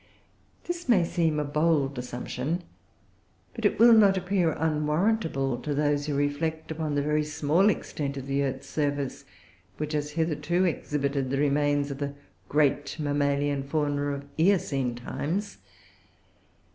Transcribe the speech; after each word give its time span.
This 0.63 0.89
may 0.89 1.03
seem 1.03 1.39
a 1.39 1.43
bold 1.45 1.99
assumption, 1.99 2.63
but 3.53 3.65
it 3.65 3.77
will 3.77 3.93
not 3.93 4.17
appear 4.17 4.51
unwarrantable 4.57 5.59
to 5.59 5.75
those 5.75 6.07
who 6.07 6.15
reflect 6.15 6.71
upon 6.71 6.95
the 6.95 7.03
very 7.03 7.23
small 7.23 7.69
extent 7.69 8.17
of 8.17 8.25
the 8.25 8.41
earth's 8.41 8.65
surface 8.67 9.25
which 9.77 9.93
has 9.93 10.13
hitherto 10.17 10.65
exhibited 10.65 11.29
the 11.29 11.37
remains 11.37 11.91
of 11.91 11.99
the 11.99 12.15
great 12.49 12.97
Mammalian 12.99 13.61
fauna 13.61 14.07
of 14.13 14.21
the 14.37 14.45
Eocene 14.45 14.95
times. 14.95 15.59